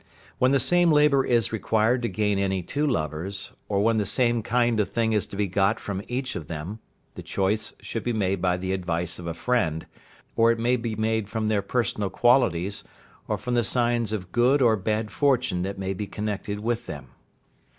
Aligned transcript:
When 0.39 0.49
the 0.49 0.59
same 0.59 0.91
labour 0.91 1.23
is 1.27 1.53
required 1.53 2.01
to 2.01 2.09
gain 2.09 2.39
any 2.39 2.63
two 2.63 2.87
lovers, 2.87 3.51
or 3.69 3.81
when 3.83 3.97
the 3.97 4.05
same 4.07 4.41
kind 4.41 4.79
of 4.79 4.89
thing 4.89 5.13
is 5.13 5.27
to 5.27 5.35
be 5.35 5.45
got 5.45 5.79
from 5.79 6.01
each 6.07 6.35
of 6.35 6.47
them, 6.47 6.79
the 7.13 7.21
choice 7.21 7.73
should 7.81 8.03
be 8.03 8.11
made 8.11 8.41
by 8.41 8.57
the 8.57 8.73
advice 8.73 9.19
of 9.19 9.27
a 9.27 9.35
friend, 9.35 9.85
or 10.35 10.51
it 10.51 10.57
may 10.57 10.75
be 10.75 10.95
made 10.95 11.29
from 11.29 11.45
their 11.45 11.61
personal 11.61 12.09
qualities, 12.09 12.83
or 13.27 13.37
from 13.37 13.53
the 13.53 13.63
signs 13.63 14.11
of 14.11 14.31
good 14.31 14.59
or 14.59 14.75
bad 14.75 15.11
fortune 15.11 15.61
that 15.61 15.77
may 15.77 15.93
be 15.93 16.07
connected 16.07 16.61
with 16.61 16.87
them. 16.87 17.11